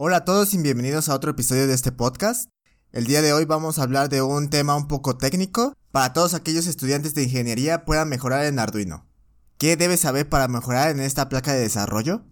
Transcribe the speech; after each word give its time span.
Hola 0.00 0.18
a 0.18 0.24
todos 0.24 0.54
y 0.54 0.58
bienvenidos 0.58 1.08
a 1.08 1.14
otro 1.16 1.32
episodio 1.32 1.66
de 1.66 1.74
este 1.74 1.90
podcast. 1.90 2.48
El 2.92 3.06
día 3.06 3.20
de 3.20 3.32
hoy 3.32 3.46
vamos 3.46 3.80
a 3.80 3.82
hablar 3.82 4.08
de 4.08 4.22
un 4.22 4.48
tema 4.48 4.76
un 4.76 4.86
poco 4.86 5.16
técnico 5.16 5.74
para 5.90 6.12
todos 6.12 6.34
aquellos 6.34 6.68
estudiantes 6.68 7.16
de 7.16 7.24
ingeniería 7.24 7.84
puedan 7.84 8.08
mejorar 8.08 8.44
en 8.44 8.60
Arduino. 8.60 9.08
¿Qué 9.58 9.76
debes 9.76 9.98
saber 9.98 10.28
para 10.28 10.46
mejorar 10.46 10.90
en 10.90 11.00
esta 11.00 11.28
placa 11.28 11.52
de 11.52 11.62
desarrollo? 11.62 12.22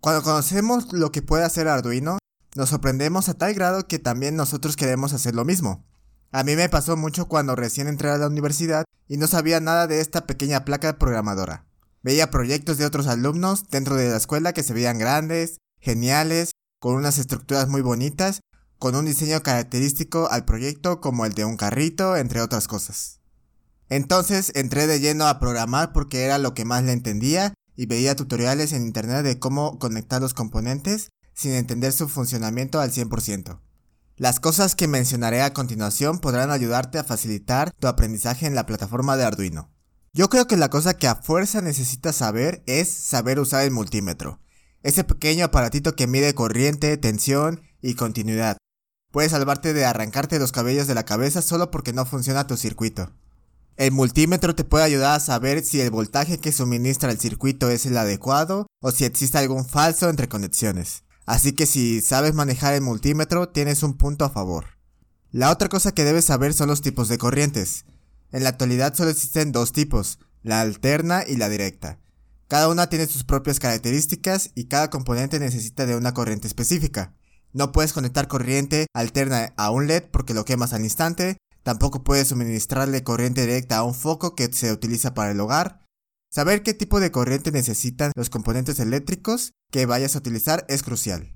Cuando 0.00 0.24
conocemos 0.24 0.92
lo 0.92 1.12
que 1.12 1.22
puede 1.22 1.44
hacer 1.44 1.68
Arduino, 1.68 2.18
nos 2.56 2.70
sorprendemos 2.70 3.28
a 3.28 3.34
tal 3.34 3.54
grado 3.54 3.86
que 3.86 4.00
también 4.00 4.34
nosotros 4.34 4.74
queremos 4.74 5.12
hacer 5.12 5.36
lo 5.36 5.44
mismo. 5.44 5.86
A 6.32 6.42
mí 6.42 6.56
me 6.56 6.68
pasó 6.68 6.96
mucho 6.96 7.28
cuando 7.28 7.54
recién 7.54 7.86
entré 7.86 8.10
a 8.10 8.18
la 8.18 8.26
universidad 8.26 8.84
y 9.06 9.16
no 9.16 9.28
sabía 9.28 9.60
nada 9.60 9.86
de 9.86 10.00
esta 10.00 10.26
pequeña 10.26 10.64
placa 10.64 10.98
programadora. 10.98 11.66
Veía 12.02 12.32
proyectos 12.32 12.78
de 12.78 12.84
otros 12.84 13.06
alumnos 13.06 13.68
dentro 13.70 13.94
de 13.94 14.10
la 14.10 14.16
escuela 14.16 14.52
que 14.52 14.64
se 14.64 14.74
veían 14.74 14.98
grandes, 14.98 15.58
geniales, 15.78 16.50
con 16.78 16.94
unas 16.94 17.18
estructuras 17.18 17.68
muy 17.68 17.80
bonitas, 17.80 18.40
con 18.78 18.94
un 18.94 19.06
diseño 19.06 19.42
característico 19.42 20.28
al 20.30 20.44
proyecto 20.44 21.00
como 21.00 21.26
el 21.26 21.34
de 21.34 21.44
un 21.44 21.56
carrito, 21.56 22.16
entre 22.16 22.40
otras 22.40 22.68
cosas. 22.68 23.20
Entonces 23.88 24.52
entré 24.54 24.86
de 24.86 25.00
lleno 25.00 25.26
a 25.26 25.38
programar 25.38 25.92
porque 25.92 26.24
era 26.24 26.38
lo 26.38 26.54
que 26.54 26.64
más 26.64 26.82
le 26.82 26.92
entendía 26.92 27.54
y 27.76 27.86
veía 27.86 28.16
tutoriales 28.16 28.72
en 28.72 28.82
internet 28.82 29.22
de 29.24 29.38
cómo 29.38 29.78
conectar 29.78 30.20
los 30.20 30.34
componentes 30.34 31.08
sin 31.34 31.52
entender 31.52 31.92
su 31.92 32.08
funcionamiento 32.08 32.80
al 32.80 32.90
100%. 32.90 33.60
Las 34.16 34.40
cosas 34.40 34.74
que 34.74 34.88
mencionaré 34.88 35.42
a 35.42 35.52
continuación 35.52 36.18
podrán 36.18 36.50
ayudarte 36.50 36.98
a 36.98 37.04
facilitar 37.04 37.70
tu 37.78 37.86
aprendizaje 37.86 38.46
en 38.46 38.54
la 38.54 38.64
plataforma 38.64 39.16
de 39.16 39.24
Arduino. 39.24 39.70
Yo 40.14 40.30
creo 40.30 40.46
que 40.46 40.56
la 40.56 40.70
cosa 40.70 40.94
que 40.94 41.06
a 41.06 41.16
fuerza 41.16 41.60
necesitas 41.60 42.16
saber 42.16 42.62
es 42.66 42.90
saber 42.90 43.38
usar 43.38 43.64
el 43.64 43.72
multímetro. 43.72 44.40
Ese 44.86 45.02
pequeño 45.02 45.46
aparatito 45.46 45.96
que 45.96 46.06
mide 46.06 46.32
corriente, 46.36 46.96
tensión 46.96 47.60
y 47.82 47.94
continuidad. 47.94 48.56
Puede 49.10 49.28
salvarte 49.28 49.72
de 49.72 49.84
arrancarte 49.84 50.38
los 50.38 50.52
cabellos 50.52 50.86
de 50.86 50.94
la 50.94 51.04
cabeza 51.04 51.42
solo 51.42 51.72
porque 51.72 51.92
no 51.92 52.06
funciona 52.06 52.46
tu 52.46 52.56
circuito. 52.56 53.10
El 53.76 53.90
multímetro 53.90 54.54
te 54.54 54.62
puede 54.62 54.84
ayudar 54.84 55.16
a 55.16 55.20
saber 55.20 55.64
si 55.64 55.80
el 55.80 55.90
voltaje 55.90 56.38
que 56.38 56.52
suministra 56.52 57.10
el 57.10 57.18
circuito 57.18 57.68
es 57.68 57.84
el 57.84 57.96
adecuado 57.98 58.68
o 58.80 58.92
si 58.92 59.04
existe 59.04 59.38
algún 59.38 59.66
falso 59.66 60.08
entre 60.08 60.28
conexiones. 60.28 61.02
Así 61.26 61.52
que 61.52 61.66
si 61.66 62.00
sabes 62.00 62.34
manejar 62.34 62.72
el 62.74 62.82
multímetro 62.82 63.48
tienes 63.48 63.82
un 63.82 63.96
punto 63.96 64.24
a 64.24 64.30
favor. 64.30 64.78
La 65.32 65.50
otra 65.50 65.68
cosa 65.68 65.90
que 65.90 66.04
debes 66.04 66.26
saber 66.26 66.54
son 66.54 66.68
los 66.68 66.80
tipos 66.80 67.08
de 67.08 67.18
corrientes. 67.18 67.86
En 68.30 68.44
la 68.44 68.50
actualidad 68.50 68.94
solo 68.94 69.10
existen 69.10 69.50
dos 69.50 69.72
tipos, 69.72 70.20
la 70.44 70.60
alterna 70.60 71.24
y 71.26 71.38
la 71.38 71.48
directa. 71.48 71.98
Cada 72.48 72.68
una 72.68 72.88
tiene 72.88 73.06
sus 73.06 73.24
propias 73.24 73.58
características 73.58 74.52
y 74.54 74.66
cada 74.66 74.88
componente 74.88 75.40
necesita 75.40 75.84
de 75.84 75.96
una 75.96 76.14
corriente 76.14 76.46
específica. 76.46 77.14
No 77.52 77.72
puedes 77.72 77.92
conectar 77.92 78.28
corriente 78.28 78.86
alterna 78.94 79.52
a 79.56 79.70
un 79.70 79.88
LED 79.88 80.04
porque 80.12 80.34
lo 80.34 80.44
quemas 80.44 80.72
al 80.72 80.84
instante, 80.84 81.38
tampoco 81.64 82.04
puedes 82.04 82.28
suministrarle 82.28 83.02
corriente 83.02 83.40
directa 83.40 83.78
a 83.78 83.82
un 83.82 83.94
foco 83.94 84.36
que 84.36 84.52
se 84.52 84.70
utiliza 84.70 85.12
para 85.12 85.32
el 85.32 85.40
hogar. 85.40 85.84
Saber 86.30 86.62
qué 86.62 86.74
tipo 86.74 87.00
de 87.00 87.10
corriente 87.10 87.50
necesitan 87.50 88.12
los 88.14 88.30
componentes 88.30 88.78
eléctricos 88.78 89.52
que 89.72 89.86
vayas 89.86 90.14
a 90.14 90.18
utilizar 90.18 90.64
es 90.68 90.82
crucial. 90.82 91.34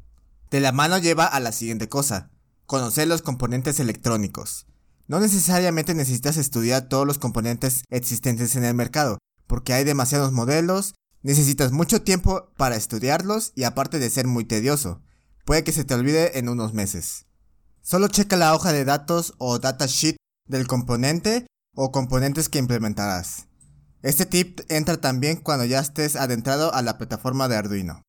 De 0.50 0.60
la 0.60 0.72
mano 0.72 0.98
lleva 0.98 1.24
a 1.24 1.40
la 1.40 1.52
siguiente 1.52 1.88
cosa, 1.88 2.30
conocer 2.66 3.08
los 3.08 3.22
componentes 3.22 3.80
electrónicos. 3.80 4.66
No 5.08 5.18
necesariamente 5.18 5.94
necesitas 5.94 6.36
estudiar 6.36 6.88
todos 6.88 7.06
los 7.06 7.18
componentes 7.18 7.82
existentes 7.88 8.54
en 8.54 8.64
el 8.64 8.74
mercado, 8.74 9.18
porque 9.48 9.72
hay 9.72 9.82
demasiados 9.82 10.30
modelos 10.30 10.94
Necesitas 11.22 11.70
mucho 11.70 12.00
tiempo 12.02 12.50
para 12.56 12.76
estudiarlos 12.76 13.52
y 13.54 13.64
aparte 13.64 13.98
de 13.98 14.08
ser 14.08 14.26
muy 14.26 14.46
tedioso, 14.46 15.02
puede 15.44 15.64
que 15.64 15.72
se 15.72 15.84
te 15.84 15.94
olvide 15.94 16.38
en 16.38 16.48
unos 16.48 16.72
meses. 16.72 17.26
Solo 17.82 18.08
checa 18.08 18.36
la 18.36 18.54
hoja 18.54 18.72
de 18.72 18.84
datos 18.84 19.34
o 19.38 19.58
datasheet 19.58 20.16
del 20.46 20.66
componente 20.66 21.46
o 21.74 21.92
componentes 21.92 22.48
que 22.48 22.58
implementarás. 22.58 23.48
Este 24.02 24.24
tip 24.24 24.60
entra 24.70 24.98
también 24.98 25.36
cuando 25.36 25.66
ya 25.66 25.80
estés 25.80 26.16
adentrado 26.16 26.72
a 26.72 26.80
la 26.80 26.96
plataforma 26.96 27.48
de 27.48 27.56
Arduino. 27.56 28.02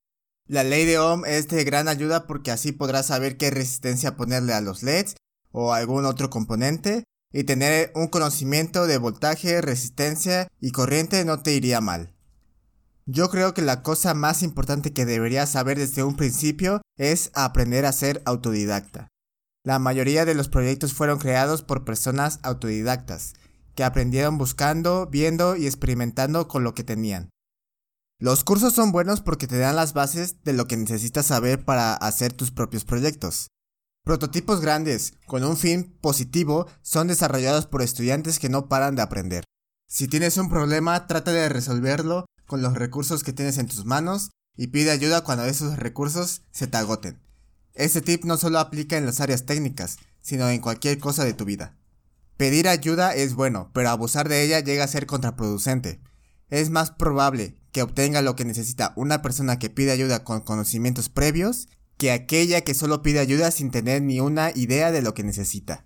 La 0.48 0.64
ley 0.64 0.86
de 0.86 0.98
Ohm 0.98 1.26
es 1.26 1.50
de 1.50 1.64
gran 1.66 1.90
ayuda 1.90 2.28
porque 2.28 2.52
así 2.52 2.72
podrás 2.72 3.08
saber 3.08 3.38
qué 3.38 3.52
resistencia 3.52 4.16
ponerle 4.16 4.54
a 4.54 4.62
los 4.62 4.84
LEDs 4.84 5.16
o 5.52 5.74
algún 5.74 6.06
otro 6.06 6.30
componente 6.30 7.04
y 7.34 7.44
tener 7.44 7.92
un 7.94 8.08
conocimiento 8.08 8.88
de 8.88 8.98
voltaje, 8.98 9.62
resistencia 9.62 10.48
y 10.62 10.72
corriente 10.72 11.24
no 11.26 11.42
te 11.42 11.54
iría 11.54 11.82
mal. 11.82 12.16
Yo 13.14 13.30
creo 13.30 13.54
que 13.54 13.62
la 13.62 13.84
cosa 13.84 14.14
más 14.14 14.42
importante 14.42 14.94
que 14.94 15.06
deberías 15.06 15.50
saber 15.50 15.78
desde 15.78 16.02
un 16.02 16.16
principio 16.16 16.82
es 16.98 17.30
aprender 17.34 17.86
a 17.86 17.92
ser 17.92 18.22
autodidacta. 18.24 19.10
La 19.66 19.80
mayoría 19.80 20.24
de 20.24 20.34
los 20.34 20.48
proyectos 20.48 20.94
fueron 20.94 21.20
creados 21.20 21.62
por 21.62 21.84
personas 21.84 22.40
autodidactas, 22.42 23.34
que 23.76 23.84
aprendieron 23.84 24.38
buscando, 24.38 25.08
viendo 25.08 25.58
y 25.58 25.66
experimentando 25.66 26.48
con 26.48 26.64
lo 26.64 26.74
que 26.74 26.86
tenían. 26.86 27.30
Los 28.18 28.46
cursos 28.46 28.72
son 28.72 28.94
buenos 28.94 29.20
porque 29.20 29.46
te 29.46 29.58
dan 29.58 29.76
las 29.76 29.92
bases 29.92 30.42
de 30.46 30.54
lo 30.54 30.66
que 30.68 30.78
necesitas 30.78 31.26
saber 31.26 31.66
para 31.66 31.94
hacer 31.96 32.32
tus 32.32 32.52
propios 32.52 32.86
proyectos. 32.86 33.48
Prototipos 34.06 34.62
grandes, 34.62 35.16
con 35.26 35.44
un 35.44 35.58
fin 35.58 35.98
positivo, 36.00 36.66
son 36.82 37.10
desarrollados 37.10 37.66
por 37.66 37.82
estudiantes 37.82 38.40
que 38.40 38.48
no 38.48 38.70
paran 38.70 38.96
de 38.96 39.02
aprender. 39.02 39.44
Si 39.90 40.08
tienes 40.08 40.38
un 40.38 40.50
problema, 40.50 41.08
trata 41.08 41.34
de 41.34 41.50
resolverlo 41.50 42.26
con 42.52 42.62
los 42.62 42.74
recursos 42.74 43.24
que 43.24 43.32
tienes 43.32 43.58
en 43.58 43.68
tus 43.68 43.86
manos 43.86 44.32
y 44.58 44.68
pide 44.68 44.92
ayuda 44.92 45.24
cuando 45.24 45.46
esos 45.46 45.78
recursos 45.78 46.42
se 46.52 46.68
te 46.68 46.76
agoten. 46.76 47.22
Este 47.74 48.02
tip 48.02 48.26
no 48.26 48.36
solo 48.36 48.60
aplica 48.60 48.98
en 48.98 49.06
las 49.06 49.22
áreas 49.22 49.46
técnicas, 49.46 50.00
sino 50.22 50.50
en 50.50 50.60
cualquier 50.60 51.00
cosa 51.00 51.24
de 51.24 51.34
tu 51.34 51.46
vida. 51.46 51.78
Pedir 52.36 52.68
ayuda 52.68 53.16
es 53.16 53.36
bueno, 53.36 53.72
pero 53.74 53.90
abusar 53.90 54.28
de 54.28 54.44
ella 54.44 54.60
llega 54.60 54.84
a 54.84 54.90
ser 54.90 55.06
contraproducente. 55.06 56.02
Es 56.50 56.70
más 56.72 56.92
probable 56.92 57.56
que 57.72 57.84
obtenga 57.84 58.22
lo 58.22 58.36
que 58.36 58.44
necesita 58.44 58.92
una 58.98 59.22
persona 59.22 59.58
que 59.58 59.70
pide 59.70 59.94
ayuda 59.94 60.26
con 60.26 60.42
conocimientos 60.42 61.08
previos 61.08 61.70
que 61.96 62.12
aquella 62.12 62.66
que 62.66 62.74
solo 62.74 63.02
pide 63.02 63.20
ayuda 63.20 63.52
sin 63.52 63.72
tener 63.72 64.02
ni 64.02 64.20
una 64.20 64.52
idea 64.54 64.92
de 64.92 65.02
lo 65.02 65.14
que 65.14 65.24
necesita. 65.24 65.86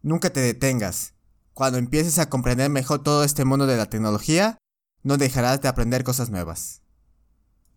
Nunca 0.00 0.30
te 0.30 0.38
detengas. 0.38 1.14
Cuando 1.54 1.78
empieces 1.78 2.20
a 2.20 2.28
comprender 2.28 2.70
mejor 2.70 3.02
todo 3.02 3.24
este 3.24 3.44
mundo 3.44 3.66
de 3.66 3.76
la 3.76 3.86
tecnología, 3.86 4.58
no 5.02 5.16
dejarás 5.16 5.60
de 5.60 5.68
aprender 5.68 6.04
cosas 6.04 6.30
nuevas. 6.30 6.82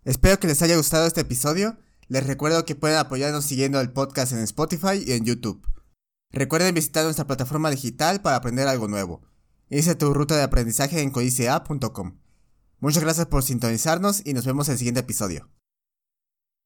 Espero 0.03 0.39
que 0.39 0.47
les 0.47 0.61
haya 0.61 0.77
gustado 0.77 1.07
este 1.07 1.21
episodio. 1.21 1.77
Les 2.07 2.25
recuerdo 2.25 2.65
que 2.65 2.75
pueden 2.75 2.97
apoyarnos 2.97 3.45
siguiendo 3.45 3.81
el 3.81 3.91
podcast 3.91 4.33
en 4.33 4.39
Spotify 4.39 5.03
y 5.05 5.13
en 5.13 5.25
YouTube. 5.25 5.65
Recuerden 6.31 6.75
visitar 6.75 7.03
nuestra 7.03 7.25
plataforma 7.25 7.71
digital 7.71 8.21
para 8.21 8.35
aprender 8.35 8.67
algo 8.67 8.87
nuevo. 8.87 9.23
Inicia 9.69 9.97
tu 9.97 10.13
ruta 10.13 10.35
de 10.35 10.43
aprendizaje 10.43 11.01
en 11.01 11.09
codicea.com. 11.09 12.19
Muchas 12.79 13.03
gracias 13.03 13.25
por 13.25 13.41
sintonizarnos 13.41 14.21
y 14.25 14.33
nos 14.33 14.45
vemos 14.45 14.67
en 14.67 14.73
el 14.73 14.77
siguiente 14.77 14.99
episodio. 14.99 15.49